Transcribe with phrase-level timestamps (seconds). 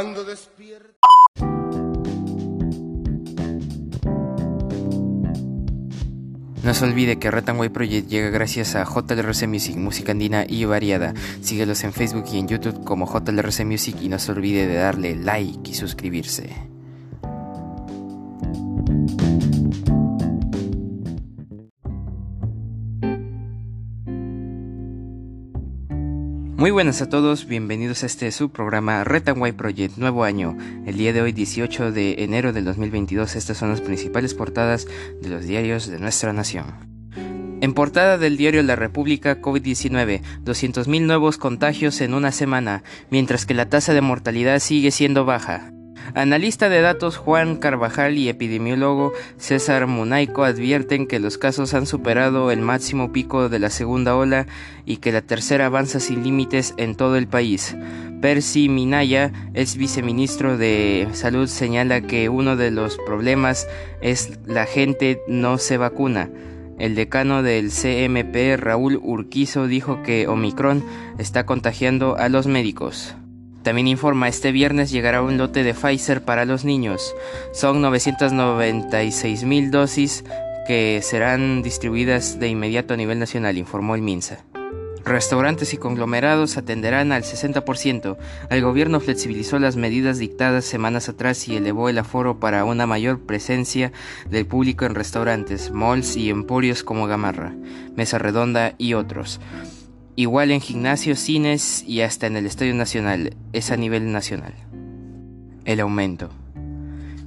[0.00, 1.08] cuando despierta.
[6.62, 11.14] No se olvide que Way Project llega gracias a JLRC Music, música andina y variada.
[11.40, 15.16] Síguelos en Facebook y en YouTube como JLRC Music y no se olvide de darle
[15.16, 16.68] like y suscribirse.
[26.68, 30.54] Muy buenas a todos, bienvenidos a este subprograma Red and Project, nuevo año.
[30.84, 34.86] El día de hoy, 18 de enero del 2022, estas son las principales portadas
[35.22, 36.66] de los diarios de nuestra nación.
[37.62, 43.54] En portada del diario La República, COVID-19, 200.000 nuevos contagios en una semana, mientras que
[43.54, 45.72] la tasa de mortalidad sigue siendo baja.
[46.14, 52.50] Analista de datos Juan Carvajal y epidemiólogo César Munaico advierten que los casos han superado
[52.50, 54.46] el máximo pico de la segunda ola
[54.86, 57.76] y que la tercera avanza sin límites en todo el país.
[58.20, 63.68] Percy Minaya, ex viceministro de Salud, señala que uno de los problemas
[64.00, 66.30] es la gente no se vacuna.
[66.78, 70.84] El decano del CMP, Raúl Urquizo, dijo que Omicron
[71.18, 73.14] está contagiando a los médicos.
[73.68, 77.14] También informa, este viernes llegará un lote de Pfizer para los niños.
[77.52, 80.24] Son 996 mil dosis
[80.66, 84.38] que serán distribuidas de inmediato a nivel nacional, informó el MINSA.
[85.04, 88.16] Restaurantes y conglomerados atenderán al 60%.
[88.48, 93.20] El gobierno flexibilizó las medidas dictadas semanas atrás y elevó el aforo para una mayor
[93.20, 93.92] presencia
[94.30, 97.54] del público en restaurantes, malls y emporios como Gamarra,
[97.94, 99.40] Mesa Redonda y otros.
[100.18, 104.52] Igual en gimnasios, cines y hasta en el Estadio Nacional, es a nivel nacional.
[105.64, 106.30] El aumento.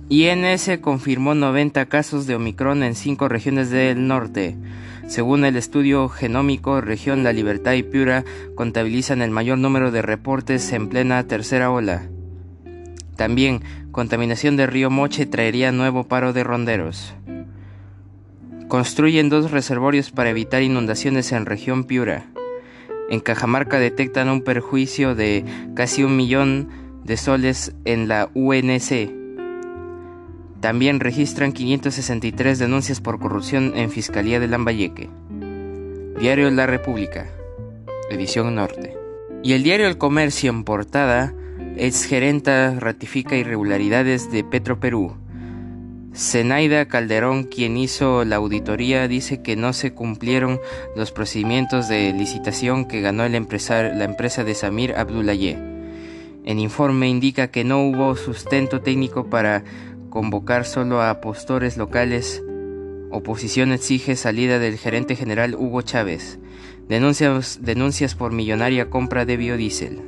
[0.10, 4.58] INS confirmó 90 casos de Omicron en cinco regiones del norte.
[5.08, 8.26] Según el estudio genómico, región La Libertad y Piura
[8.56, 12.10] contabilizan el mayor número de reportes en plena tercera ola.
[13.16, 13.62] También,
[13.94, 17.14] contaminación de río Moche traería nuevo paro de ronderos.
[18.68, 22.26] Construyen dos reservorios para evitar inundaciones en región Piura.
[23.12, 25.44] En Cajamarca detectan un perjuicio de
[25.76, 26.70] casi un millón
[27.04, 29.12] de soles en la UNC.
[30.62, 35.10] También registran 563 denuncias por corrupción en Fiscalía de Lambayeque.
[36.22, 37.28] Diario La República,
[38.10, 38.96] edición norte.
[39.44, 41.34] Y el diario El Comercio en portada,
[41.76, 45.18] exgerenta ratifica irregularidades de Petro Perú.
[46.14, 50.60] Zenaida Calderón, quien hizo la auditoría, dice que no se cumplieron
[50.96, 55.58] los procedimientos de licitación que ganó la empresa de Samir Abdullaye.
[56.44, 59.64] El informe indica que no hubo sustento técnico para
[60.10, 62.44] convocar solo a postores locales.
[63.10, 66.40] Oposición exige salida del gerente general Hugo Chávez.
[66.90, 70.02] Denuncias, denuncias por millonaria compra de biodiesel.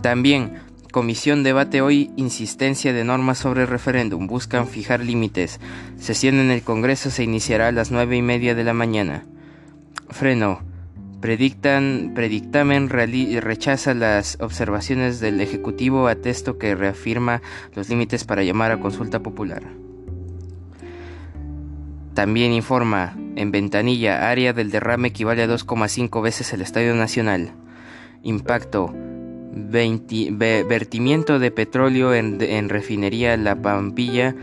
[0.00, 0.54] También
[0.92, 4.26] Comisión debate hoy insistencia de normas sobre referéndum.
[4.26, 5.58] Buscan fijar límites.
[5.98, 9.24] Sesión en el Congreso se iniciará a las nueve y media de la mañana.
[10.10, 10.60] Freno.
[11.22, 17.40] Predictan, predictamen rechaza las observaciones del Ejecutivo a texto que reafirma
[17.74, 19.62] los límites para llamar a consulta popular.
[22.12, 27.52] También informa, en ventanilla, área del derrame equivale a 2,5 veces el Estadio Nacional.
[28.22, 28.94] Impacto,
[29.52, 34.34] vertimiento de petróleo en, refinería La Pampilla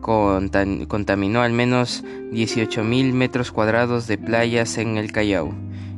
[0.00, 5.52] contaminó al menos 18.000 metros cuadrados de playas en el Callao.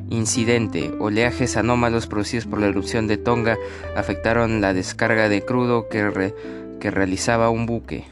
[0.08, 0.90] Incidente.
[0.98, 3.56] Oleajes anómalos producidos por la erupción de Tonga
[3.96, 6.34] afectaron la descarga de crudo que,
[6.80, 8.04] que realizaba un buque.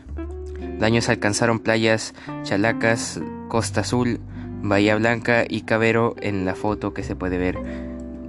[0.78, 4.20] Daños alcanzaron playas Chalacas, Costa Azul,
[4.62, 7.58] Bahía Blanca y Cabero en la foto que se puede ver.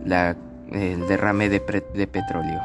[0.03, 0.36] La
[0.72, 2.62] el derrame de, petróleo,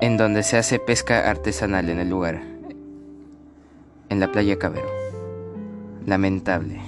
[0.00, 2.42] en donde se hace pesca artesanal en el lugar,
[4.08, 4.88] en la playa Cabero.
[6.04, 6.80] Lamentable.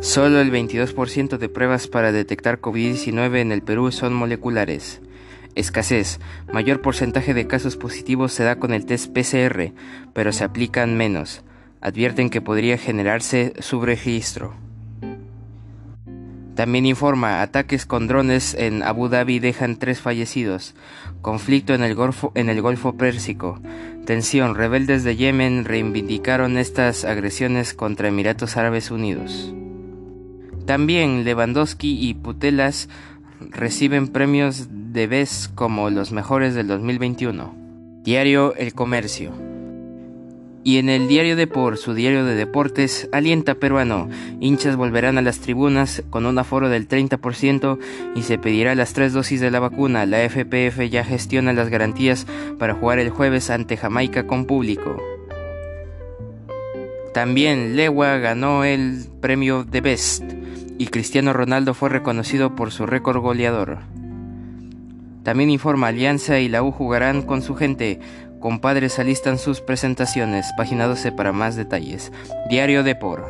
[0.00, 5.00] Solo el 22% de pruebas para detectar COVID-19 en el Perú son moleculares.
[5.54, 6.18] Escasez.
[6.52, 9.72] Mayor porcentaje de casos positivos se da con el test PCR,
[10.12, 11.42] pero se aplican menos.
[11.80, 14.54] Advierten que podría generarse subregistro.
[16.54, 20.74] También informa, ataques con drones en Abu Dhabi dejan tres fallecidos.
[21.22, 23.58] Conflicto en el Golfo, Pérsico.
[24.04, 29.54] Tensión, rebeldes de Yemen reivindicaron estas agresiones contra Emiratos Árabes Unidos.
[30.66, 32.88] También Lewandowski y Putelas
[33.50, 37.54] reciben premios de vez como los mejores del 2021.
[38.02, 39.51] Diario El Comercio.
[40.64, 44.08] Y en el diario Depor, su diario de deportes, alienta peruano.
[44.40, 47.78] Hinchas volverán a las tribunas con un aforo del 30%
[48.14, 50.06] y se pedirá las tres dosis de la vacuna.
[50.06, 52.26] La FPF ya gestiona las garantías
[52.58, 55.02] para jugar el jueves ante Jamaica con público.
[57.12, 60.24] También Lewa ganó el premio de Best
[60.78, 63.80] y Cristiano Ronaldo fue reconocido por su récord goleador.
[65.22, 68.00] También informa Alianza y la U jugarán con su gente.
[68.42, 70.46] Compadres alistan sus presentaciones.
[70.58, 72.10] 12 para más detalles.
[72.50, 73.24] Diario Depor.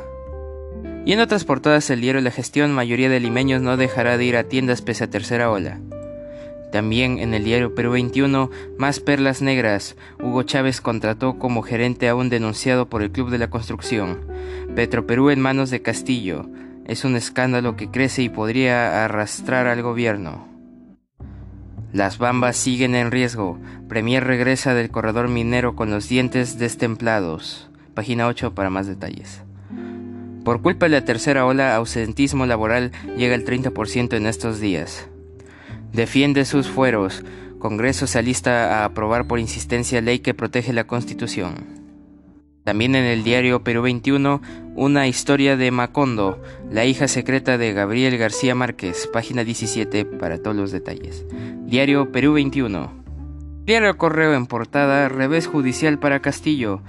[1.05, 4.37] Y en otras portadas el diario La Gestión, mayoría de limeños no dejará de ir
[4.37, 5.81] a tiendas pese a tercera ola.
[6.73, 9.97] También en el diario Perú 21, más perlas negras.
[10.19, 14.21] Hugo Chávez contrató como gerente a un denunciado por el Club de la Construcción.
[14.75, 16.49] Petro Perú en manos de Castillo.
[16.87, 20.52] Es un escándalo que crece y podría arrastrar al gobierno.
[21.93, 23.59] Las bambas siguen en riesgo.
[23.89, 27.71] Premier regresa del corredor minero con los dientes destemplados.
[27.95, 29.43] Página 8 para más detalles.
[30.43, 35.07] Por culpa de la tercera ola, ausentismo laboral llega al 30% en estos días.
[35.93, 37.23] Defiende sus fueros.
[37.59, 41.83] Congreso se alista a aprobar por insistencia ley que protege la Constitución.
[42.65, 44.41] También en el diario Perú 21,
[44.75, 46.41] una historia de Macondo,
[46.71, 51.25] la hija secreta de Gabriel García Márquez, página 17 para todos los detalles.
[51.65, 53.03] Diario Perú 21.
[53.65, 56.81] Diario Correo en portada, revés judicial para Castillo,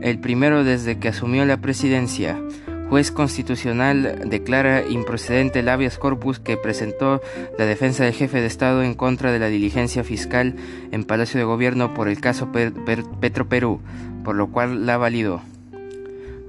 [0.00, 2.40] el primero desde que asumió la presidencia.
[2.88, 7.20] Juez constitucional declara improcedente el habeas corpus que presentó
[7.58, 10.54] la defensa del jefe de Estado en contra de la diligencia fiscal
[10.92, 13.80] en Palacio de Gobierno por el caso Petro Perú
[14.24, 15.42] por lo cual la validó.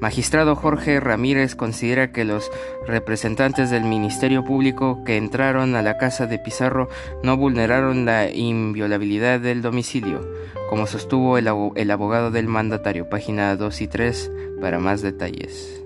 [0.06, 2.52] Magistrado Jorge Ramírez considera que los
[2.86, 6.90] representantes del Ministerio Público que entraron a la casa de Pizarro
[7.24, 10.22] no vulneraron la inviolabilidad del domicilio,
[10.70, 14.32] como sostuvo el, abogado del mandatario, página 2 y 3
[14.62, 15.84] para más detalles.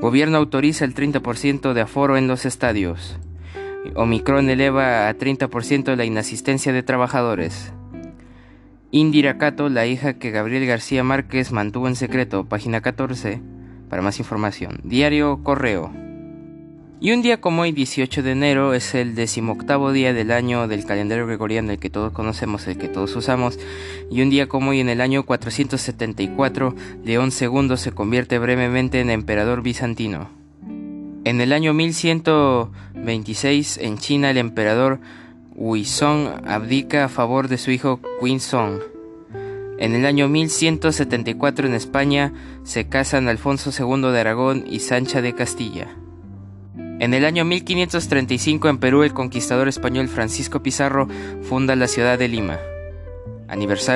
[0.00, 3.16] Gobierno autoriza el 30% de aforo en los estadios.
[3.94, 7.72] Omicron eleva a 30% la inasistencia de trabajadores.
[8.90, 13.42] Indira Cato, la hija que Gabriel García Márquez mantuvo en secreto, página 14,
[13.90, 14.80] para más información.
[14.82, 15.92] Diario Correo.
[16.98, 20.86] Y un día como hoy, 18 de enero, es el decimoctavo día del año del
[20.86, 23.58] calendario gregoriano, el que todos conocemos, el que todos usamos.
[24.10, 26.74] Y un día como hoy, en el año 474,
[27.04, 30.30] León II se convierte brevemente en emperador bizantino.
[31.24, 34.98] En el año 1126, en China, el emperador
[35.60, 37.98] Huizong abdica a favor de su hijo
[38.38, 38.78] Song.
[39.80, 42.32] En el año 1174 en España
[42.62, 45.88] se casan Alfonso II de Aragón y Sancha de Castilla.
[47.00, 51.08] En el año 1535 en Perú el conquistador español Francisco Pizarro
[51.42, 52.58] funda la ciudad de Lima.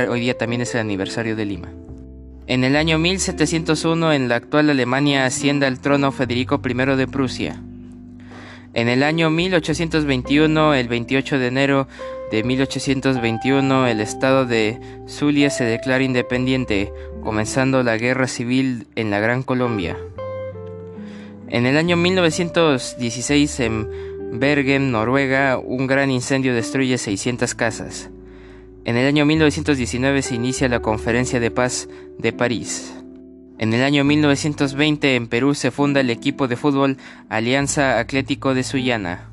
[0.09, 1.69] hoy día también es el aniversario de Lima.
[2.49, 7.63] En el año 1701 en la actual Alemania asciende al trono Federico I de Prusia.
[8.75, 11.89] En el año 1821, el 28 de enero
[12.31, 16.91] de 1821, el estado de Zulia se declara independiente,
[17.23, 19.99] comenzando la guerra civil en la Gran Colombia.
[21.49, 23.91] En el año 1916, en
[24.41, 28.09] Bergen, Noruega, un gran incendio destruye 600 casas.
[28.87, 33.02] En el año 1919 se inicia la Conferencia de Paz de París.
[33.63, 36.97] En el año 1920 en Perú se funda el equipo de fútbol
[37.29, 39.29] Alianza Atlético de Sullana.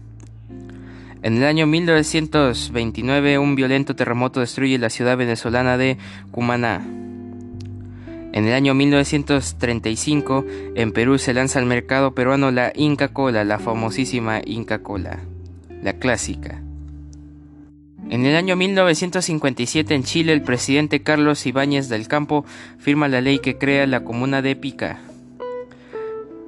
[1.23, 5.97] En el año 1929 un violento terremoto destruye la ciudad venezolana de
[6.29, 6.85] Cumaná.
[8.31, 10.45] En el año 1935
[10.75, 15.21] en Perú se lanza al mercado peruano la Inca Cola, la famosísima Inca Cola,
[15.81, 16.61] la clásica.
[18.09, 22.43] En el año 1957 en Chile el presidente Carlos Ibáñez del Campo
[22.79, 24.99] firma la ley que crea la comuna de Pica.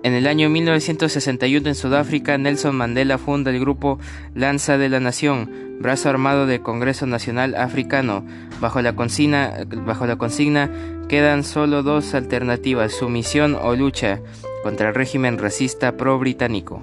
[0.02, 4.00] En el año 1961 en Sudáfrica Nelson Mandela funda el grupo
[4.34, 8.26] Lanza de la Nación, brazo armado del Congreso Nacional Africano.
[8.60, 9.54] Bajo la, consigna,
[9.86, 10.72] bajo la consigna
[11.08, 14.20] quedan solo dos alternativas, sumisión o lucha
[14.64, 16.82] contra el régimen racista pro-británico.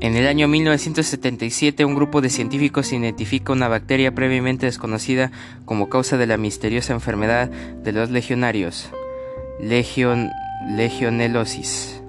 [0.00, 5.30] En el año 1977, un grupo de científicos identifica una bacteria previamente desconocida
[5.66, 8.88] como causa de la misteriosa enfermedad de los legionarios,
[9.60, 10.30] Legion,
[10.74, 12.00] legionelosis.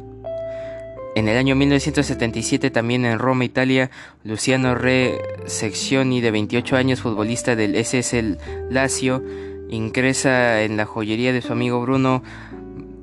[1.15, 3.91] En el año 1977, también en Roma, Italia,
[4.23, 8.37] Luciano Re Seccioni, de 28 años, futbolista del SS
[8.69, 9.21] Lazio,
[9.69, 12.23] ingresa en la joyería de su amigo Bruno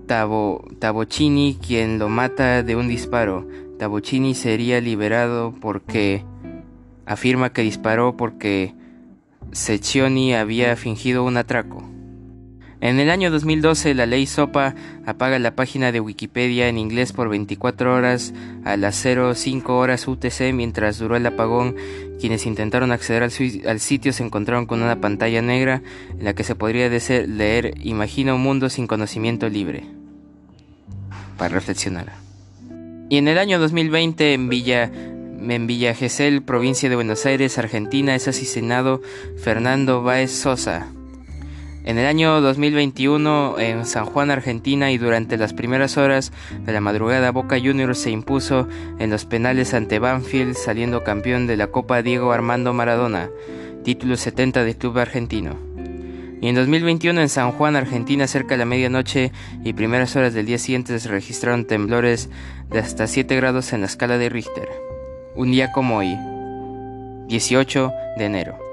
[0.06, 3.46] Tabo, Tabocini, quien lo mata de un disparo.
[3.78, 6.24] Tabocini sería liberado porque
[7.06, 8.74] afirma que disparó porque
[9.52, 11.88] Secchioni había fingido un atraco.
[12.80, 17.28] En el año 2012, la ley SOPA apaga la página de Wikipedia en inglés por
[17.28, 18.32] 24 horas
[18.64, 21.74] a las 05 horas UTC mientras duró el apagón.
[22.20, 26.54] Quienes intentaron acceder al, sitio se encontraron con una pantalla negra en la que se
[26.54, 29.84] podría leer Imagina un mundo sin conocimiento libre.
[31.36, 32.27] Para reflexionar.
[33.08, 34.90] Y en el año 2020 en Villa
[35.40, 39.00] en Villa Gesell, provincia de Buenos Aires, Argentina, es asesinado
[39.36, 40.88] Fernando Báez Sosa,
[41.88, 46.32] en el año 2021 en San Juan, Argentina y durante las primeras horas
[46.66, 51.56] de la madrugada Boca Juniors se impuso en los penales ante Banfield saliendo campeón de
[51.56, 53.30] la Copa Diego Armando Maradona,
[53.84, 55.67] título 70 del club argentino.
[56.40, 59.32] Y en 2021 en San Juan, Argentina, cerca de la medianoche
[59.64, 62.30] y primeras horas del día siguiente se registraron temblores
[62.70, 64.68] de hasta 7 grados en la escala de Richter.
[65.34, 66.16] Un día como hoy,
[67.28, 68.67] 18 de enero.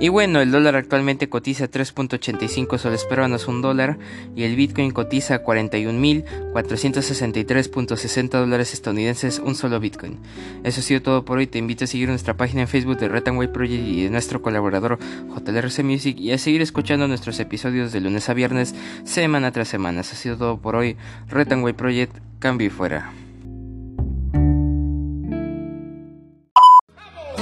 [0.00, 3.98] Y bueno, el dólar actualmente cotiza 3.85 soles peruanos un dólar
[4.34, 10.16] y el Bitcoin cotiza 41.463.60 dólares estadounidenses un solo Bitcoin.
[10.64, 11.46] Eso ha sido todo por hoy.
[11.46, 14.98] Te invito a seguir nuestra página en Facebook de Red Project y de nuestro colaborador
[15.36, 20.00] JLRC Music y a seguir escuchando nuestros episodios de lunes a viernes, semana tras semana.
[20.00, 20.96] Eso ha sido todo por hoy.
[21.28, 23.12] Red Project, cambio y fuera.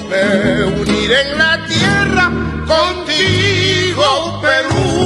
[0.08, 2.30] me uniré en la tierra
[2.66, 4.97] contigo, Perú.